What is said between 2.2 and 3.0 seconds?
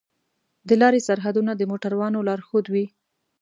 لارښود وي.